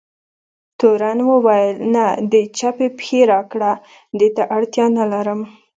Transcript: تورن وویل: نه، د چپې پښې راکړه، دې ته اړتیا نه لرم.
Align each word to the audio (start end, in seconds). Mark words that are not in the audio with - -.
تورن 0.79 1.19
وویل: 1.31 1.75
نه، 1.93 2.05
د 2.31 2.33
چپې 2.57 2.87
پښې 2.97 3.21
راکړه، 3.31 3.71
دې 4.19 4.27
ته 4.35 4.43
اړتیا 4.55 4.85
نه 4.97 5.05
لرم. 5.11 5.41